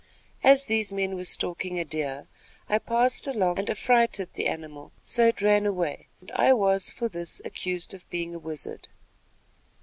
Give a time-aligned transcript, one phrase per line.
[0.43, 2.25] As these men were stalking a deer
[2.67, 7.07] I passed along and affrighted the animal, so it ran away, and I was for
[7.07, 8.87] this accused of being a wizard."